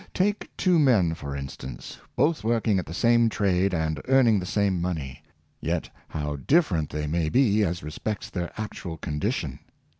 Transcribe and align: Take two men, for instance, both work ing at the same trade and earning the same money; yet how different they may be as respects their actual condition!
Take 0.15 0.49
two 0.57 0.79
men, 0.79 1.13
for 1.13 1.35
instance, 1.35 1.99
both 2.15 2.43
work 2.43 2.67
ing 2.67 2.79
at 2.79 2.87
the 2.87 2.91
same 2.95 3.29
trade 3.29 3.71
and 3.71 4.01
earning 4.07 4.39
the 4.39 4.47
same 4.47 4.81
money; 4.81 5.21
yet 5.59 5.91
how 6.07 6.37
different 6.37 6.89
they 6.89 7.05
may 7.05 7.29
be 7.29 7.63
as 7.63 7.83
respects 7.83 8.27
their 8.27 8.51
actual 8.59 8.97
condition! 8.97 9.59